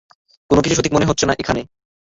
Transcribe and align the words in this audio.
কোনোকিছু 0.49 0.75
সঠিক 0.75 0.91
মনে 0.93 1.09
হচ্ছে 1.09 1.25
না 1.25 1.33
এখানে। 1.39 1.61